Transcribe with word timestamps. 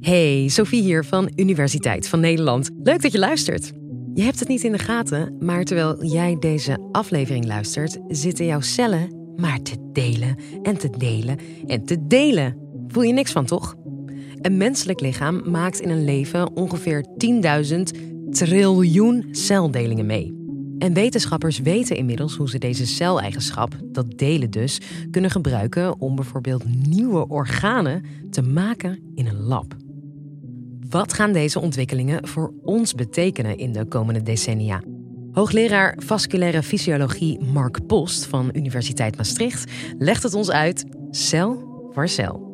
Hey, 0.00 0.48
Sophie 0.48 0.82
hier 0.82 1.04
van 1.04 1.32
Universiteit 1.36 2.08
van 2.08 2.20
Nederland. 2.20 2.70
Leuk 2.82 3.02
dat 3.02 3.12
je 3.12 3.18
luistert. 3.18 3.72
Je 4.14 4.22
hebt 4.22 4.38
het 4.38 4.48
niet 4.48 4.64
in 4.64 4.72
de 4.72 4.78
gaten, 4.78 5.36
maar 5.38 5.64
terwijl 5.64 6.04
jij 6.04 6.36
deze 6.38 6.88
aflevering 6.92 7.46
luistert, 7.46 7.98
zitten 8.08 8.46
jouw 8.46 8.60
cellen 8.60 9.32
maar 9.36 9.62
te 9.62 9.90
delen 9.92 10.36
en 10.62 10.76
te 10.76 10.90
delen 10.90 11.38
en 11.66 11.84
te 11.84 12.06
delen. 12.06 12.56
Voel 12.88 13.02
je 13.02 13.12
niks 13.12 13.32
van, 13.32 13.44
toch? 13.44 13.74
Een 14.40 14.56
menselijk 14.56 15.00
lichaam 15.00 15.50
maakt 15.50 15.80
in 15.80 15.90
een 15.90 16.04
leven 16.04 16.56
ongeveer 16.56 17.04
10.000 17.74 17.80
triljoen 18.30 19.28
celdelingen 19.30 20.06
mee. 20.06 20.38
En 20.78 20.94
wetenschappers 20.94 21.58
weten 21.58 21.96
inmiddels 21.96 22.36
hoe 22.36 22.48
ze 22.48 22.58
deze 22.58 22.86
celeigenschap, 22.86 23.76
dat 23.84 24.18
delen 24.18 24.50
dus, 24.50 24.80
kunnen 25.10 25.30
gebruiken 25.30 26.00
om 26.00 26.14
bijvoorbeeld 26.14 26.64
nieuwe 26.88 27.28
organen 27.28 28.04
te 28.30 28.42
maken 28.42 28.98
in 29.14 29.26
een 29.26 29.40
lab. 29.40 29.76
Wat 30.90 31.12
gaan 31.12 31.32
deze 31.32 31.60
ontwikkelingen 31.60 32.28
voor 32.28 32.52
ons 32.62 32.94
betekenen 32.94 33.58
in 33.58 33.72
de 33.72 33.84
komende 33.84 34.22
decennia? 34.22 34.80
Hoogleraar 35.32 35.96
vasculaire 35.98 36.62
fysiologie 36.62 37.40
Mark 37.40 37.86
Post 37.86 38.26
van 38.26 38.50
Universiteit 38.52 39.16
Maastricht 39.16 39.72
legt 39.98 40.22
het 40.22 40.34
ons 40.34 40.50
uit, 40.50 40.84
cel 41.10 41.68
voor 41.92 42.08
cel. 42.08 42.48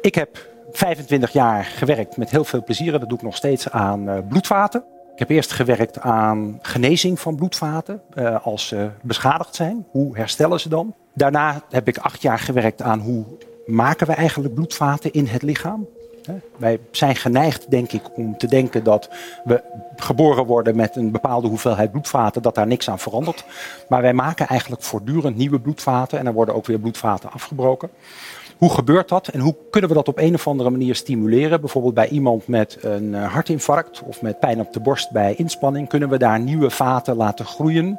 Ik 0.00 0.14
heb 0.14 0.48
25 0.70 1.32
jaar 1.32 1.64
gewerkt 1.64 2.16
met 2.16 2.30
heel 2.30 2.44
veel 2.44 2.64
plezier. 2.64 2.92
Dat 2.92 3.08
doe 3.08 3.18
ik 3.18 3.24
nog 3.24 3.36
steeds 3.36 3.70
aan 3.70 4.08
uh, 4.08 4.18
bloedvaten. 4.28 4.84
Ik 5.12 5.18
heb 5.18 5.30
eerst 5.30 5.52
gewerkt 5.52 6.00
aan 6.00 6.58
genezing 6.62 7.20
van 7.20 7.36
bloedvaten 7.36 8.00
uh, 8.14 8.46
als 8.46 8.66
ze 8.66 8.90
beschadigd 9.02 9.54
zijn. 9.54 9.86
Hoe 9.90 10.16
herstellen 10.16 10.60
ze 10.60 10.68
dan? 10.68 10.94
Daarna 11.14 11.62
heb 11.70 11.88
ik 11.88 11.98
acht 11.98 12.22
jaar 12.22 12.38
gewerkt 12.38 12.82
aan 12.82 13.00
hoe 13.00 13.24
maken 13.68 14.06
we 14.06 14.12
eigenlijk 14.12 14.54
bloedvaten 14.54 15.12
in 15.12 15.26
het 15.26 15.42
lichaam. 15.42 15.86
Wij 16.56 16.80
zijn 16.90 17.16
geneigd, 17.16 17.70
denk 17.70 17.92
ik, 17.92 18.02
om 18.16 18.36
te 18.38 18.46
denken 18.46 18.84
dat 18.84 19.08
we 19.44 19.62
geboren 19.96 20.46
worden 20.46 20.76
met 20.76 20.96
een 20.96 21.10
bepaalde 21.10 21.48
hoeveelheid 21.48 21.90
bloedvaten, 21.90 22.42
dat 22.42 22.54
daar 22.54 22.66
niks 22.66 22.90
aan 22.90 22.98
verandert. 22.98 23.44
Maar 23.88 24.02
wij 24.02 24.12
maken 24.12 24.46
eigenlijk 24.46 24.82
voortdurend 24.82 25.36
nieuwe 25.36 25.60
bloedvaten 25.60 26.18
en 26.18 26.26
er 26.26 26.32
worden 26.32 26.54
ook 26.54 26.66
weer 26.66 26.78
bloedvaten 26.78 27.32
afgebroken. 27.32 27.90
Hoe 28.58 28.70
gebeurt 28.70 29.08
dat 29.08 29.28
en 29.28 29.40
hoe 29.40 29.56
kunnen 29.70 29.90
we 29.90 29.96
dat 29.96 30.08
op 30.08 30.18
een 30.18 30.34
of 30.34 30.46
andere 30.46 30.70
manier 30.70 30.94
stimuleren? 30.94 31.60
Bijvoorbeeld 31.60 31.94
bij 31.94 32.08
iemand 32.08 32.46
met 32.46 32.78
een 32.80 33.14
eh, 33.14 33.32
hartinfarct 33.32 34.02
of 34.02 34.22
met 34.22 34.40
pijn 34.40 34.60
op 34.60 34.72
de 34.72 34.80
borst 34.80 35.10
bij 35.10 35.34
inspanning, 35.34 35.88
kunnen 35.88 36.08
we 36.08 36.18
daar 36.18 36.40
nieuwe 36.40 36.70
vaten 36.70 37.16
laten 37.16 37.44
groeien, 37.44 37.98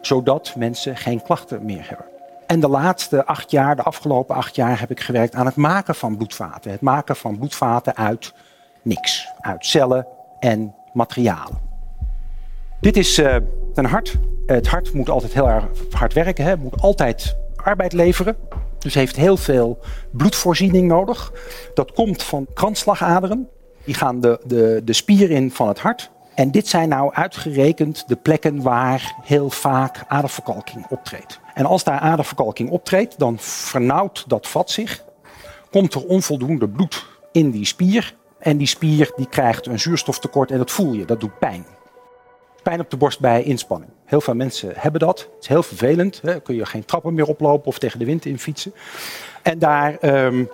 zodat 0.00 0.54
mensen 0.56 0.96
geen 0.96 1.22
klachten 1.22 1.64
meer 1.64 1.88
hebben. 1.88 2.06
En 2.50 2.60
de 2.60 2.68
laatste 2.68 3.24
acht 3.26 3.50
jaar, 3.50 3.76
de 3.76 3.82
afgelopen 3.82 4.36
acht 4.36 4.56
jaar, 4.56 4.80
heb 4.80 4.90
ik 4.90 5.00
gewerkt 5.00 5.34
aan 5.34 5.46
het 5.46 5.56
maken 5.56 5.94
van 5.94 6.16
bloedvaten. 6.16 6.70
Het 6.70 6.80
maken 6.80 7.16
van 7.16 7.38
bloedvaten 7.38 7.96
uit 7.96 8.34
niks, 8.82 9.28
uit 9.40 9.66
cellen 9.66 10.06
en 10.40 10.74
materialen. 10.92 11.58
Dit 12.80 12.96
is 12.96 13.18
uh, 13.18 13.36
een 13.74 13.84
hart. 13.84 14.18
Het 14.46 14.68
hart 14.68 14.92
moet 14.92 15.08
altijd 15.08 15.32
heel 15.32 15.48
erg 15.48 15.64
hard 15.90 16.12
werken, 16.12 16.44
hè. 16.44 16.56
moet 16.56 16.80
altijd 16.80 17.36
arbeid 17.56 17.92
leveren. 17.92 18.36
Dus 18.78 18.94
heeft 18.94 19.16
heel 19.16 19.36
veel 19.36 19.78
bloedvoorziening 20.10 20.88
nodig. 20.88 21.32
Dat 21.74 21.92
komt 21.92 22.22
van 22.22 22.46
kransslagaderen. 22.54 23.48
Die 23.84 23.94
gaan 23.94 24.20
de, 24.20 24.40
de, 24.44 24.82
de 24.84 24.92
spier 24.92 25.30
in 25.30 25.50
van 25.50 25.68
het 25.68 25.78
hart. 25.78 26.10
En 26.40 26.50
dit 26.50 26.68
zijn 26.68 26.88
nou 26.88 27.14
uitgerekend 27.14 28.08
de 28.08 28.16
plekken 28.16 28.62
waar 28.62 29.14
heel 29.22 29.50
vaak 29.50 30.04
aderverkalking 30.08 30.86
optreedt. 30.88 31.40
En 31.54 31.66
als 31.66 31.84
daar 31.84 31.98
aderverkalking 31.98 32.70
optreedt, 32.70 33.18
dan 33.18 33.38
vernauwt 33.38 34.24
dat 34.28 34.48
vat 34.48 34.70
zich. 34.70 35.04
Komt 35.70 35.94
er 35.94 36.06
onvoldoende 36.06 36.68
bloed 36.68 37.06
in 37.32 37.50
die 37.50 37.64
spier. 37.64 38.14
En 38.38 38.56
die 38.56 38.66
spier 38.66 39.12
die 39.16 39.28
krijgt 39.28 39.66
een 39.66 39.80
zuurstoftekort 39.80 40.50
en 40.50 40.58
dat 40.58 40.70
voel 40.70 40.92
je, 40.92 41.04
dat 41.04 41.20
doet 41.20 41.38
pijn. 41.38 41.66
Pijn 42.62 42.80
op 42.80 42.90
de 42.90 42.96
borst 42.96 43.20
bij 43.20 43.42
inspanning. 43.42 43.90
Heel 44.04 44.20
veel 44.20 44.34
mensen 44.34 44.72
hebben 44.76 45.00
dat. 45.00 45.18
Het 45.18 45.42
is 45.42 45.48
heel 45.48 45.62
vervelend. 45.62 46.20
Hè. 46.22 46.40
Kun 46.40 46.54
je 46.54 46.66
geen 46.66 46.84
trappen 46.84 47.14
meer 47.14 47.26
oplopen 47.26 47.66
of 47.66 47.78
tegen 47.78 47.98
de 47.98 48.04
wind 48.04 48.24
in 48.24 48.38
fietsen. 48.38 48.74
En 49.42 49.58
daar 49.58 50.24
um, 50.24 50.50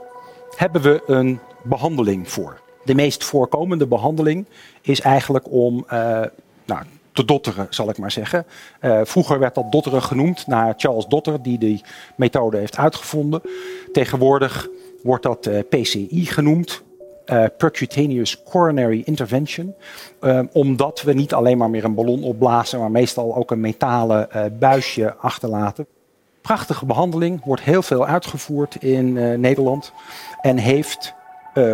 hebben 0.56 0.82
we 0.82 1.02
een 1.06 1.40
behandeling 1.62 2.30
voor. 2.30 2.64
De 2.86 2.94
meest 2.94 3.24
voorkomende 3.24 3.86
behandeling 3.86 4.46
is 4.82 5.00
eigenlijk 5.00 5.52
om 5.52 5.84
uh, 5.92 6.22
nou, 6.66 6.82
te 7.12 7.24
dotteren, 7.24 7.66
zal 7.70 7.88
ik 7.88 7.98
maar 7.98 8.10
zeggen. 8.10 8.46
Uh, 8.80 9.00
vroeger 9.04 9.38
werd 9.38 9.54
dat 9.54 9.72
dotteren 9.72 10.02
genoemd 10.02 10.46
naar 10.46 10.74
Charles 10.76 11.06
Dotter, 11.06 11.42
die 11.42 11.58
die 11.58 11.82
methode 12.16 12.56
heeft 12.56 12.76
uitgevonden. 12.76 13.40
Tegenwoordig 13.92 14.68
wordt 15.02 15.22
dat 15.22 15.46
uh, 15.46 15.58
PCI 15.68 16.26
genoemd. 16.26 16.84
Percutaneous 17.56 18.42
coronary 18.42 19.02
intervention. 19.04 19.74
omdat 20.52 21.02
we 21.02 21.12
niet 21.12 21.34
alleen 21.34 21.58
maar 21.58 21.70
meer 21.70 21.84
een 21.84 21.94
ballon 21.94 22.22
opblazen, 22.22 22.80
maar 22.80 22.90
meestal 22.90 23.36
ook 23.36 23.50
een 23.50 23.60
metalen 23.60 24.28
buisje 24.58 25.14
achterlaten. 25.14 25.86
Prachtige 26.40 26.86
behandeling, 26.86 27.44
wordt 27.44 27.62
heel 27.62 27.82
veel 27.82 28.06
uitgevoerd 28.06 28.74
in 28.82 29.12
Nederland. 29.40 29.92
En 30.40 30.56
heeft, 30.56 31.14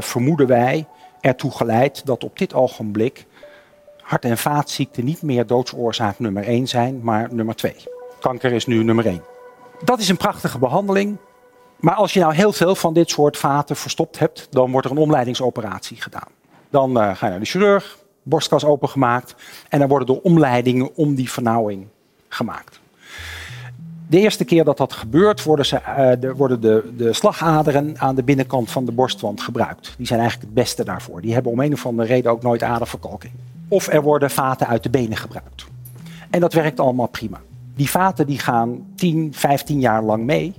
vermoeden 0.00 0.46
wij, 0.46 0.86
ertoe 1.22 1.50
geleid 1.50 2.06
dat 2.06 2.24
op 2.24 2.38
dit 2.38 2.54
ogenblik 2.54 3.26
hart- 4.02 4.24
en 4.24 4.38
vaatziekten 4.38 5.04
niet 5.04 5.22
meer 5.22 5.46
doodsoorzaak 5.46 6.18
nummer 6.18 6.44
1 6.44 6.68
zijn, 6.68 7.00
maar 7.02 7.34
nummer 7.34 7.54
2. 7.54 7.74
Kanker 8.20 8.52
is 8.52 8.66
nu 8.66 8.84
nummer 8.84 9.06
1. 9.06 9.22
Dat 9.84 9.98
is 9.98 10.08
een 10.08 10.16
prachtige 10.16 10.58
behandeling. 10.58 11.16
Maar 11.76 11.94
als 11.94 12.12
je 12.12 12.20
nou 12.20 12.34
heel 12.34 12.52
veel 12.52 12.74
van 12.74 12.94
dit 12.94 13.10
soort 13.10 13.36
vaten 13.36 13.76
verstopt 13.76 14.18
hebt, 14.18 14.46
dan 14.50 14.70
wordt 14.70 14.86
er 14.86 14.92
een 14.92 14.98
omleidingsoperatie 14.98 16.02
gedaan. 16.02 16.28
Dan 16.70 16.90
uh, 16.90 17.16
ga 17.16 17.26
je 17.26 17.30
naar 17.30 17.40
de 17.40 17.46
chirurg, 17.46 17.98
borstkas 18.22 18.64
opengemaakt 18.64 19.34
en 19.68 19.78
dan 19.78 19.88
worden 19.88 20.14
er 20.14 20.22
omleidingen 20.22 20.94
om 20.94 21.14
die 21.14 21.30
vernauwing 21.30 21.86
gemaakt. 22.28 22.80
De 24.12 24.18
eerste 24.18 24.44
keer 24.44 24.64
dat 24.64 24.76
dat 24.76 24.92
gebeurt, 24.92 25.42
worden, 25.42 25.66
ze, 25.66 25.80
uh, 25.88 26.10
de, 26.20 26.34
worden 26.34 26.60
de, 26.60 26.92
de, 26.96 27.12
slagaderen 27.12 27.94
aan 27.98 28.14
de 28.14 28.22
binnenkant 28.22 28.70
van 28.70 28.84
de 28.84 28.92
borstwand 28.92 29.40
gebruikt. 29.40 29.94
Die 29.96 30.06
zijn 30.06 30.20
eigenlijk 30.20 30.50
het 30.50 30.62
beste 30.62 30.84
daarvoor. 30.84 31.20
Die 31.20 31.32
hebben 31.32 31.52
om 31.52 31.60
een 31.60 31.72
of 31.72 31.86
andere 31.86 32.08
reden 32.08 32.30
ook 32.30 32.42
nooit 32.42 32.62
aderverkalking. 32.62 33.32
Of 33.68 33.88
er 33.88 34.02
worden 34.02 34.30
vaten 34.30 34.66
uit 34.66 34.82
de 34.82 34.90
benen 34.90 35.16
gebruikt. 35.16 35.64
En 36.30 36.40
dat 36.40 36.52
werkt 36.52 36.80
allemaal 36.80 37.06
prima. 37.06 37.40
Die 37.74 37.90
vaten 37.90 38.26
die 38.26 38.38
gaan 38.38 38.86
10, 38.96 39.34
15 39.34 39.80
jaar 39.80 40.02
lang 40.02 40.24
mee. 40.24 40.54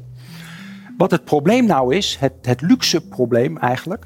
Wat 0.98 1.12
het 1.12 1.24
probleem 1.24 1.66
nou 1.66 1.96
is, 1.96 2.18
het, 2.20 2.34
het 2.42 2.62
luxe 2.62 3.08
probleem 3.08 3.58
eigenlijk, 3.58 4.06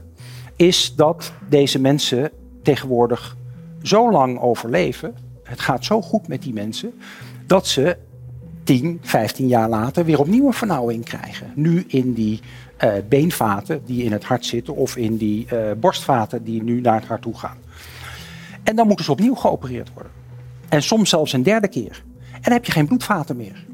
is 0.56 0.96
dat 0.96 1.32
deze 1.50 1.80
mensen 1.80 2.32
tegenwoordig 2.64 3.36
zo 3.82 4.12
lang 4.12 4.40
overleven. 4.40 5.16
Het 5.44 5.60
gaat 5.60 5.86
zo 5.86 6.02
goed 6.02 6.28
met 6.28 6.42
die 6.42 6.54
mensen 6.54 6.94
dat 7.46 7.68
ze 7.68 7.98
10, 8.68 9.00
15 9.02 9.48
jaar 9.48 9.70
later 9.70 10.06
weer 10.06 10.20
opnieuw 10.20 10.48
een 10.48 10.54
vernauwing 10.54 11.06
krijgen. 11.06 11.52
Nu 11.56 11.84
in 11.88 12.14
die 12.14 12.40
uh, 12.84 12.94
beenvaten 13.10 13.82
die 13.86 14.04
in 14.04 14.12
het 14.12 14.24
hart 14.24 14.46
zitten 14.46 14.76
of 14.76 14.96
in 14.96 15.18
die 15.18 15.48
uh, 15.54 15.60
borstvaten 15.80 16.44
die 16.44 16.64
nu 16.64 16.82
naar 16.82 17.00
het 17.00 17.08
hart 17.08 17.22
toe 17.22 17.38
gaan. 17.38 17.58
En 18.64 18.76
dan 18.76 18.88
moeten 18.88 19.06
ze 19.06 19.12
opnieuw 19.12 19.36
geopereerd 19.36 19.94
worden. 19.94 20.12
En 20.70 20.84
soms 20.84 21.10
zelfs 21.10 21.34
een 21.34 21.44
derde 21.44 21.68
keer. 21.68 22.04
En 22.32 22.42
dan 22.42 22.54
heb 22.54 22.66
je 22.66 22.72
geen 22.72 22.88
bloedvaten 22.88 23.38
meer. 23.38 23.66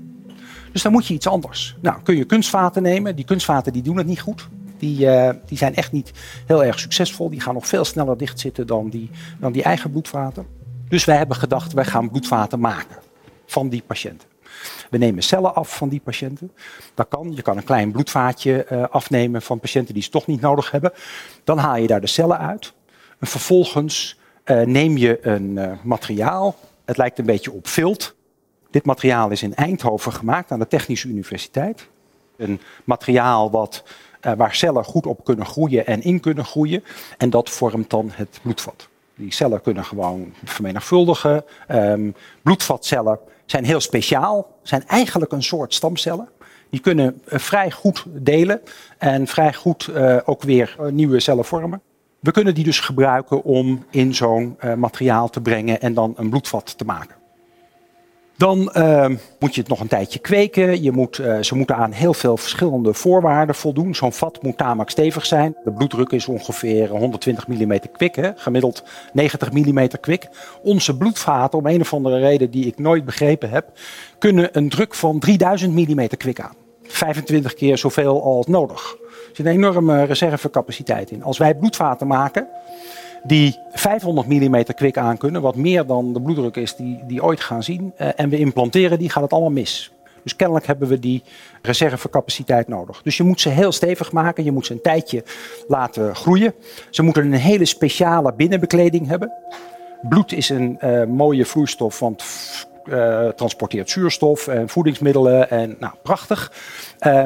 Dus 0.71 0.81
dan 0.81 0.91
moet 0.91 1.07
je 1.07 1.13
iets 1.13 1.27
anders. 1.27 1.77
Nou, 1.81 2.01
kun 2.03 2.15
je 2.15 2.25
kunstvaten 2.25 2.83
nemen. 2.83 3.15
Die 3.15 3.25
kunstvaten 3.25 3.73
die 3.73 3.81
doen 3.81 3.97
het 3.97 4.07
niet 4.07 4.21
goed. 4.21 4.47
Die, 4.77 5.05
uh, 5.05 5.29
die 5.45 5.57
zijn 5.57 5.75
echt 5.75 5.91
niet 5.91 6.11
heel 6.45 6.63
erg 6.63 6.79
succesvol. 6.79 7.29
Die 7.29 7.41
gaan 7.41 7.53
nog 7.53 7.67
veel 7.67 7.85
sneller 7.85 8.17
dichtzitten 8.17 8.67
dan 8.67 8.89
die, 8.89 9.09
dan 9.39 9.51
die 9.51 9.63
eigen 9.63 9.91
bloedvaten. 9.91 10.45
Dus 10.87 11.05
wij 11.05 11.17
hebben 11.17 11.37
gedacht, 11.37 11.73
wij 11.73 11.85
gaan 11.85 12.09
bloedvaten 12.09 12.59
maken 12.59 12.97
van 13.45 13.69
die 13.69 13.83
patiënten. 13.87 14.32
We 14.90 14.97
nemen 14.97 15.24
cellen 15.24 15.56
af 15.56 15.78
van 15.78 15.90
die 15.90 16.02
patiënten. 16.03 16.52
Dat 16.94 17.08
kan. 17.08 17.31
Je 17.36 17.41
kan 17.41 17.58
een 17.58 17.64
klein 17.64 17.91
bloedvaatje 17.91 18.66
uh, 18.72 18.84
afnemen 18.90 19.41
van 19.41 19.59
patiënten 19.59 19.94
die 19.94 20.03
ze 20.03 20.09
toch 20.09 20.28
niet 20.28 20.41
nodig 20.41 20.72
hebben. 20.72 20.91
Dan 21.44 21.58
haal 21.58 21.76
je 21.76 21.88
daar 21.88 22.02
de 22.02 22.08
cellen 22.08 22.38
uit. 22.38 22.73
En 23.20 23.28
vervolgens 23.28 24.20
uh, 24.46 24.61
neem 24.61 24.97
je 24.97 25.28
een 25.28 25.55
uh, 25.55 25.72
materiaal. 25.84 26.55
Het 26.85 26.97
lijkt 26.97 27.20
een 27.20 27.26
beetje 27.26 27.52
op 27.52 27.67
vilt. 27.67 28.16
Dit 28.72 28.85
materiaal 28.85 29.29
is 29.29 29.44
in 29.44 29.55
Eindhoven 29.55 30.14
gemaakt 30.14 30.52
aan 30.52 30.59
de 30.59 30.67
Technische 30.67 31.08
Universiteit. 31.08 31.88
Een 32.38 32.61
materiaal 32.84 33.52
wat, 33.52 33.84
waar 34.38 34.56
cellen 34.56 34.84
goed 34.84 35.06
op 35.06 35.23
kunnen 35.23 35.46
groeien 35.46 35.85
en 35.85 36.02
in 36.02 36.20
kunnen 36.20 36.46
groeien. 36.46 36.84
En 37.17 37.29
dat 37.29 37.49
vormt 37.49 37.90
dan 37.90 38.09
het 38.14 38.40
bloedvat. 38.41 38.88
Die 39.16 39.34
cellen 39.34 39.61
kunnen 39.61 39.85
gewoon 39.85 40.34
vermenigvuldigen. 40.44 41.44
Um, 41.67 42.16
bloedvatcellen 42.41 43.20
zijn 43.45 43.66
heel 43.66 43.79
speciaal, 43.79 44.57
zijn 44.61 44.87
eigenlijk 44.87 45.31
een 45.31 45.43
soort 45.43 45.73
stamcellen. 45.73 46.29
Die 46.69 46.79
kunnen 46.79 47.22
vrij 47.25 47.72
goed 47.72 48.05
delen 48.07 48.61
en 48.97 49.28
vrij 49.28 49.53
goed 49.53 49.90
ook 50.25 50.43
weer 50.43 50.75
nieuwe 50.90 51.19
cellen 51.19 51.45
vormen. 51.45 51.81
We 52.19 52.31
kunnen 52.31 52.55
die 52.55 52.63
dus 52.63 52.79
gebruiken 52.79 53.43
om 53.43 53.85
in 53.90 54.16
zo'n 54.16 54.57
materiaal 54.78 55.29
te 55.29 55.41
brengen 55.41 55.81
en 55.81 55.93
dan 55.93 56.13
een 56.17 56.29
bloedvat 56.29 56.78
te 56.78 56.85
maken. 56.85 57.16
Dan 58.38 58.72
uh, 58.78 59.06
moet 59.40 59.56
je 59.56 59.62
het 59.62 59.70
nog 59.70 59.80
een 59.80 59.88
tijdje 59.88 60.20
kweken. 60.20 60.84
Je 60.84 60.91
moet, 60.91 61.18
uh, 61.18 61.41
ze 61.41 61.56
moeten 61.56 61.76
aan 61.76 61.91
heel 61.91 62.14
veel 62.14 62.38
verschillende 62.38 62.94
voorwaarden 62.94 63.56
voldoen. 63.56 63.96
Zo'n 63.96 64.14
vat 64.14 64.41
moet 64.41 64.58
tamelijk 64.58 64.90
stevig 64.90 65.26
zijn. 65.26 65.56
De 65.64 65.72
bloeddruk 65.72 66.12
is 66.12 66.26
ongeveer 66.26 66.90
120 66.90 67.47
mm 67.47 67.80
kwik, 67.91 68.34
gemiddeld 68.35 68.84
90 69.14 69.52
mm 69.52 69.88
kwik. 70.02 70.30
Onze 70.62 70.97
bloedvaten, 70.97 71.59
om 71.59 71.66
een 71.66 71.82
of 71.82 71.94
andere 71.94 72.20
reden 72.20 72.52
die 72.52 72.66
ik 72.66 72.80
nooit 72.80 73.06
begrepen 73.06 73.50
heb, 73.50 73.72
kunnen 74.18 74.50
een 74.52 74.70
druk 74.70 74.94
van 74.94 75.20
3000 75.20 75.76
mm 75.76 76.08
kwik 76.08 76.40
aan. 76.40 76.56
25 76.84 77.53
keer 77.53 77.78
zoveel 77.78 78.24
als 78.24 78.47
nodig. 78.47 78.96
Er 79.02 79.35
zit 79.40 79.46
een 79.46 79.52
enorme 79.52 80.03
reservecapaciteit 80.03 81.12
in. 81.12 81.24
Als 81.24 81.38
wij 81.38 81.56
bloedvaten 81.56 82.08
maken, 82.08 82.47
die 83.23 83.59
500 83.72 84.28
mm 84.28 84.64
kwik 84.64 84.97
aankunnen, 84.97 85.41
wat 85.41 85.55
meer 85.55 85.85
dan 85.85 86.14
de 86.14 86.22
bloeddruk 86.22 86.55
is 86.55 86.75
die, 86.75 87.03
die 87.08 87.23
ooit 87.23 87.40
gaan 87.40 87.64
zien, 87.64 87.93
uh, 87.97 88.08
en 88.16 88.29
we 88.29 88.37
implanteren 88.37 88.99
die, 88.99 89.09
gaat 89.09 89.23
het 89.23 89.31
allemaal 89.31 89.52
mis. 89.52 89.91
Dus 90.23 90.35
kennelijk 90.35 90.66
hebben 90.66 90.87
we 90.87 90.99
die 90.99 91.23
reservecapaciteit 91.61 92.67
nodig. 92.67 93.02
Dus 93.02 93.17
je 93.17 93.23
moet 93.23 93.41
ze 93.41 93.49
heel 93.49 93.72
stevig 93.72 94.11
maken, 94.11 94.43
je 94.43 94.52
moet 94.52 94.66
ze 94.66 94.73
een 94.73 94.81
tijdje 94.81 95.23
laten 95.67 96.16
groeien. 96.16 96.53
Ze 96.90 97.03
moeten 97.03 97.25
een 97.25 97.34
hele 97.34 97.66
speciale 97.66 98.34
binnenbekleding 98.34 99.08
hebben. 99.08 99.31
Bloed 100.02 100.31
is 100.31 100.49
een 100.49 100.78
uh, 100.84 101.03
mooie 101.03 101.46
vloeistof, 101.46 101.99
want 101.99 102.23
uh, 102.85 103.28
transporteert 103.28 103.90
zuurstof 103.90 104.47
en 104.47 104.70
voedingsmiddelen 104.70 105.49
en 105.49 105.75
nou, 105.79 105.93
prachtig. 106.02 106.52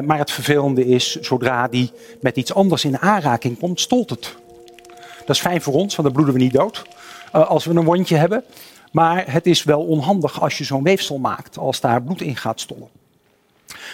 Maar 0.04 0.18
het 0.18 0.30
vervelende 0.30 0.86
is, 0.86 1.20
zodra 1.20 1.68
die 1.68 1.90
met 2.20 2.36
iets 2.36 2.54
anders 2.54 2.84
in 2.84 2.98
aanraking 2.98 3.58
komt, 3.58 3.80
stolt 3.80 4.10
het. 4.10 4.36
Dat 5.28 5.36
is 5.36 5.42
fijn 5.42 5.62
voor 5.62 5.74
ons, 5.74 5.96
want 5.96 6.08
dan 6.08 6.12
bloeden 6.12 6.34
we 6.34 6.40
niet 6.40 6.52
dood 6.52 6.84
uh, 7.34 7.48
als 7.48 7.64
we 7.64 7.74
een 7.74 7.84
wondje 7.84 8.16
hebben. 8.16 8.44
Maar 8.92 9.32
het 9.32 9.46
is 9.46 9.64
wel 9.64 9.84
onhandig 9.84 10.40
als 10.40 10.58
je 10.58 10.64
zo'n 10.64 10.82
weefsel 10.82 11.18
maakt, 11.18 11.58
als 11.58 11.80
daar 11.80 12.02
bloed 12.02 12.20
in 12.20 12.36
gaat 12.36 12.60
stollen. 12.60 12.88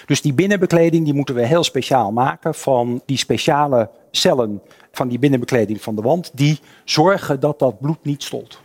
Dus 0.07 0.23
die 0.23 0.33
binnenbekleding 0.33 1.05
die 1.05 1.15
moeten 1.15 1.35
we 1.35 1.47
heel 1.47 1.65
speciaal 1.65 2.13
maken 2.13 2.55
van 2.55 3.03
die 3.07 3.17
speciale 3.17 3.91
cellen 4.11 4.61
van 4.93 5.09
die 5.09 5.19
binnenbekleding 5.19 5.83
van 5.83 5.95
de 5.95 6.03
wand, 6.03 6.31
die 6.35 6.61
zorgen 6.85 7.41
dat 7.41 7.59
dat 7.59 7.81
bloed 7.81 8.05
niet 8.05 8.23
stolt. 8.23 8.61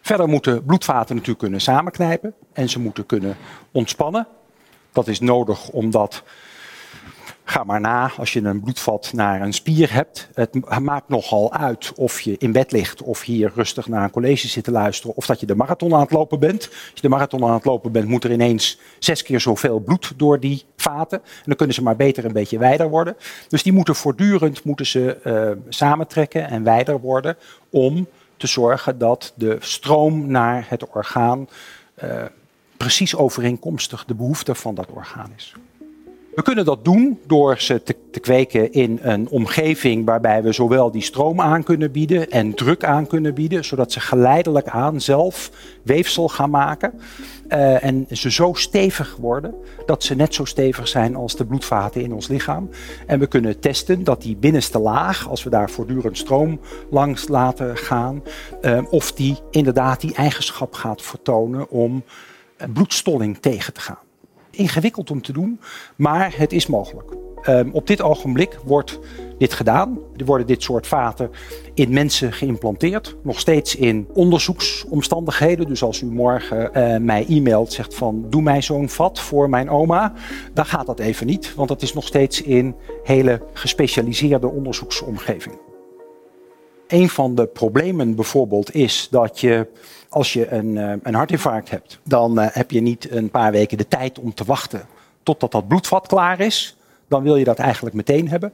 Verder 0.00 0.28
moeten 0.28 0.64
bloedvaten 0.64 1.14
natuurlijk 1.14 1.42
kunnen 1.42 1.60
samenknijpen 1.60 2.34
en 2.52 2.68
ze 2.68 2.78
moeten 2.78 3.06
kunnen 3.06 3.36
ontspannen. 3.70 4.26
Dat 4.92 5.08
is 5.08 5.20
nodig 5.20 5.68
omdat 5.68 6.22
Ga 7.44 7.64
maar 7.64 7.80
na, 7.80 8.10
als 8.16 8.32
je 8.32 8.42
een 8.42 8.60
bloedvat 8.60 9.10
naar 9.12 9.40
een 9.40 9.52
spier 9.52 9.92
hebt. 9.92 10.28
Het 10.34 10.80
maakt 10.80 11.08
nogal 11.08 11.52
uit 11.52 11.92
of 11.96 12.20
je 12.20 12.36
in 12.38 12.52
bed 12.52 12.72
ligt 12.72 13.02
of 13.02 13.22
hier 13.22 13.52
rustig 13.54 13.88
naar 13.88 14.04
een 14.04 14.10
college 14.10 14.48
zit 14.48 14.64
te 14.64 14.70
luisteren. 14.70 15.16
Of 15.16 15.26
dat 15.26 15.40
je 15.40 15.46
de 15.46 15.54
marathon 15.54 15.94
aan 15.94 16.00
het 16.00 16.10
lopen 16.10 16.38
bent. 16.38 16.68
Als 16.68 16.90
je 16.94 17.00
de 17.00 17.08
marathon 17.08 17.44
aan 17.44 17.54
het 17.54 17.64
lopen 17.64 17.92
bent, 17.92 18.08
moet 18.08 18.24
er 18.24 18.32
ineens 18.32 18.78
zes 18.98 19.22
keer 19.22 19.40
zoveel 19.40 19.80
bloed 19.80 20.12
door 20.16 20.40
die 20.40 20.64
vaten. 20.76 21.18
En 21.18 21.42
dan 21.44 21.56
kunnen 21.56 21.74
ze 21.74 21.82
maar 21.82 21.96
beter 21.96 22.24
een 22.24 22.32
beetje 22.32 22.58
wijder 22.58 22.88
worden. 22.88 23.16
Dus 23.48 23.62
die 23.62 23.72
moeten 23.72 23.94
voortdurend 23.94 24.64
moeten 24.64 24.86
ze, 24.86 25.18
uh, 25.24 25.50
samentrekken 25.68 26.48
en 26.48 26.62
wijder 26.62 27.00
worden 27.00 27.36
om 27.70 28.06
te 28.36 28.46
zorgen 28.46 28.98
dat 28.98 29.32
de 29.36 29.56
stroom 29.60 30.26
naar 30.26 30.66
het 30.68 30.88
orgaan 30.88 31.48
uh, 32.04 32.24
precies 32.76 33.16
overeenkomstig 33.16 34.04
de 34.04 34.14
behoefte 34.14 34.54
van 34.54 34.74
dat 34.74 34.90
orgaan 34.90 35.32
is. 35.36 35.54
We 36.34 36.42
kunnen 36.42 36.64
dat 36.64 36.84
doen 36.84 37.20
door 37.26 37.60
ze 37.60 37.82
te, 37.82 38.20
kweken 38.20 38.72
in 38.72 38.98
een 39.02 39.28
omgeving 39.28 40.04
waarbij 40.06 40.42
we 40.42 40.52
zowel 40.52 40.90
die 40.90 41.02
stroom 41.02 41.40
aan 41.40 41.62
kunnen 41.62 41.92
bieden 41.92 42.30
en 42.30 42.54
druk 42.54 42.84
aan 42.84 43.06
kunnen 43.06 43.34
bieden, 43.34 43.64
zodat 43.64 43.92
ze 43.92 44.00
geleidelijk 44.00 44.68
aan 44.68 45.00
zelf 45.00 45.50
weefsel 45.82 46.28
gaan 46.28 46.50
maken. 46.50 47.00
Uh, 47.48 47.84
en 47.84 48.06
ze 48.10 48.30
zo 48.30 48.52
stevig 48.54 49.16
worden 49.16 49.54
dat 49.86 50.02
ze 50.02 50.14
net 50.14 50.34
zo 50.34 50.44
stevig 50.44 50.88
zijn 50.88 51.16
als 51.16 51.36
de 51.36 51.44
bloedvaten 51.44 52.02
in 52.02 52.12
ons 52.14 52.28
lichaam. 52.28 52.70
En 53.06 53.18
we 53.18 53.26
kunnen 53.26 53.60
testen 53.60 54.04
dat 54.04 54.22
die 54.22 54.36
binnenste 54.36 54.78
laag, 54.78 55.28
als 55.28 55.42
we 55.42 55.50
daar 55.50 55.70
voortdurend 55.70 56.18
stroom 56.18 56.60
langs 56.90 57.28
laten 57.28 57.76
gaan, 57.76 58.22
uh, 58.62 58.82
of 58.90 59.12
die 59.12 59.36
inderdaad 59.50 60.00
die 60.00 60.14
eigenschap 60.14 60.74
gaat 60.74 61.02
vertonen 61.02 61.70
om 61.70 62.02
bloedstolling 62.72 63.38
tegen 63.38 63.72
te 63.72 63.80
gaan 63.80 63.98
ingewikkeld 64.56 65.10
om 65.10 65.22
te 65.22 65.32
doen, 65.32 65.60
maar 65.96 66.32
het 66.36 66.52
is 66.52 66.66
mogelijk. 66.66 67.16
Um, 67.48 67.70
op 67.72 67.86
dit 67.86 68.02
ogenblik 68.02 68.58
wordt 68.64 68.98
dit 69.38 69.52
gedaan. 69.52 69.98
Er 70.16 70.24
worden 70.24 70.46
dit 70.46 70.62
soort 70.62 70.86
vaten 70.86 71.30
in 71.74 71.92
mensen 71.92 72.32
geïmplanteerd. 72.32 73.16
Nog 73.22 73.40
steeds 73.40 73.76
in 73.76 74.08
onderzoeksomstandigheden. 74.12 75.68
Dus 75.68 75.82
als 75.82 76.00
u 76.00 76.06
morgen 76.06 76.70
uh, 76.76 76.96
mij 76.96 77.26
e-mailt, 77.28 77.72
zegt 77.72 77.94
van 77.94 78.26
doe 78.30 78.42
mij 78.42 78.62
zo'n 78.62 78.88
vat 78.88 79.20
voor 79.20 79.48
mijn 79.48 79.70
oma. 79.70 80.12
Dan 80.54 80.66
gaat 80.66 80.86
dat 80.86 80.98
even 80.98 81.26
niet, 81.26 81.54
want 81.54 81.68
dat 81.68 81.82
is 81.82 81.92
nog 81.92 82.06
steeds 82.06 82.42
in 82.42 82.74
hele 83.02 83.42
gespecialiseerde 83.52 84.48
onderzoeksomgevingen. 84.48 85.71
Een 86.92 87.08
van 87.08 87.34
de 87.34 87.46
problemen 87.46 88.14
bijvoorbeeld 88.14 88.74
is 88.74 89.08
dat 89.10 89.40
je 89.40 89.66
als 90.08 90.32
je 90.32 90.50
een, 90.50 90.76
uh, 90.76 90.92
een 91.02 91.14
hartinfarct 91.14 91.70
hebt, 91.70 91.98
dan 92.04 92.38
uh, 92.38 92.46
heb 92.50 92.70
je 92.70 92.80
niet 92.80 93.10
een 93.10 93.30
paar 93.30 93.52
weken 93.52 93.78
de 93.78 93.88
tijd 93.88 94.18
om 94.18 94.34
te 94.34 94.44
wachten 94.44 94.82
totdat 95.22 95.52
dat 95.52 95.68
bloedvat 95.68 96.06
klaar 96.06 96.40
is. 96.40 96.76
Dan 97.08 97.22
wil 97.22 97.36
je 97.36 97.44
dat 97.44 97.58
eigenlijk 97.58 97.94
meteen 97.94 98.28
hebben. 98.28 98.52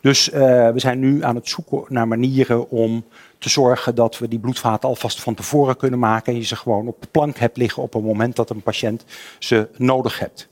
Dus 0.00 0.32
uh, 0.32 0.38
we 0.70 0.80
zijn 0.80 0.98
nu 0.98 1.24
aan 1.24 1.34
het 1.34 1.48
zoeken 1.48 1.84
naar 1.88 2.08
manieren 2.08 2.70
om 2.70 3.04
te 3.38 3.48
zorgen 3.48 3.94
dat 3.94 4.18
we 4.18 4.28
die 4.28 4.38
bloedvaten 4.38 4.88
alvast 4.88 5.20
van 5.20 5.34
tevoren 5.34 5.76
kunnen 5.76 5.98
maken. 5.98 6.32
En 6.32 6.38
je 6.38 6.44
ze 6.44 6.56
gewoon 6.56 6.88
op 6.88 7.00
de 7.00 7.08
plank 7.10 7.36
hebt 7.36 7.56
liggen 7.56 7.82
op 7.82 7.92
het 7.92 8.04
moment 8.04 8.36
dat 8.36 8.50
een 8.50 8.62
patiënt 8.62 9.04
ze 9.38 9.68
nodig 9.76 10.18
hebt. 10.18 10.48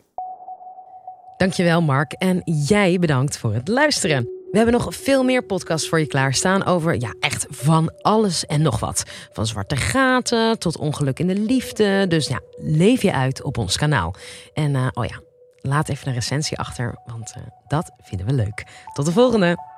Dankjewel 1.36 1.82
Mark 1.82 2.12
en 2.12 2.42
jij 2.44 2.98
bedankt 2.98 3.38
voor 3.38 3.54
het 3.54 3.68
luisteren. 3.68 4.39
We 4.50 4.56
hebben 4.56 4.74
nog 4.74 4.94
veel 4.94 5.22
meer 5.22 5.42
podcasts 5.42 5.88
voor 5.88 6.00
je 6.00 6.06
klaarstaan 6.06 6.64
over 6.64 7.00
ja, 7.00 7.14
echt 7.20 7.46
van 7.48 7.92
alles 8.00 8.46
en 8.46 8.62
nog 8.62 8.80
wat. 8.80 9.02
Van 9.32 9.46
zwarte 9.46 9.76
gaten 9.76 10.58
tot 10.58 10.78
ongeluk 10.78 11.18
in 11.18 11.26
de 11.26 11.34
liefde. 11.34 12.06
Dus 12.08 12.28
ja, 12.28 12.40
leef 12.56 13.02
je 13.02 13.12
uit 13.12 13.42
op 13.42 13.58
ons 13.58 13.76
kanaal. 13.76 14.14
En 14.54 14.74
uh, 14.74 14.86
oh 14.92 15.04
ja, 15.04 15.20
laat 15.60 15.88
even 15.88 16.08
een 16.08 16.14
recensie 16.14 16.58
achter, 16.58 16.98
want 17.06 17.34
uh, 17.36 17.42
dat 17.66 17.90
vinden 18.02 18.26
we 18.26 18.32
leuk. 18.32 18.64
Tot 18.92 19.06
de 19.06 19.12
volgende! 19.12 19.69